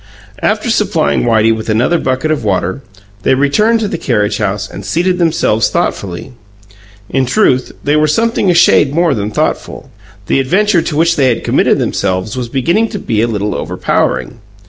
[0.41, 2.81] After supplying Whitey with another bucket of water,
[3.21, 6.33] they returned to the carriage house and seated themselves thoughtfully.
[7.11, 9.91] In truth, they were something a shade more than thoughtful;
[10.25, 14.39] the adventure to which they had committed themselves was beginning to be a little overpowering.